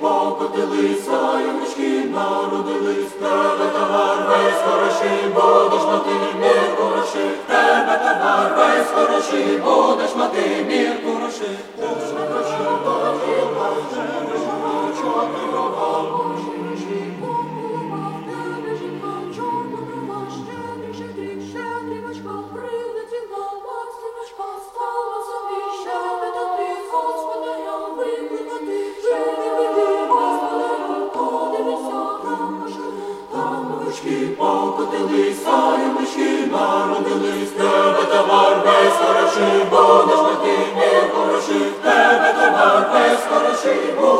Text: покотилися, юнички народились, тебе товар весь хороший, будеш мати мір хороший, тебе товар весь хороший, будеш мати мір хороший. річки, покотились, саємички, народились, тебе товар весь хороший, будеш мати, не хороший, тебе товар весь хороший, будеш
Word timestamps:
покотилися, 0.00 1.40
юнички 1.46 2.08
народились, 2.14 3.12
тебе 3.20 3.70
товар 3.72 4.18
весь 4.28 4.62
хороший, 4.64 5.28
будеш 5.34 5.84
мати 5.84 6.10
мір 6.40 6.76
хороший, 6.76 7.30
тебе 7.46 7.98
товар 7.98 8.54
весь 8.58 8.88
хороший, 8.94 9.58
будеш 9.58 10.16
мати 10.16 10.66
мір 10.68 10.92
хороший. 11.04 11.56
річки, 34.08 34.26
покотились, 34.26 35.44
саємички, 35.44 36.46
народились, 36.52 37.50
тебе 37.50 38.04
товар 38.10 38.62
весь 38.64 38.94
хороший, 38.94 39.64
будеш 39.70 40.18
мати, 40.18 40.58
не 40.76 41.08
хороший, 41.14 41.72
тебе 41.82 42.32
товар 42.32 42.90
весь 42.92 43.24
хороший, 43.30 43.92
будеш 44.00 44.17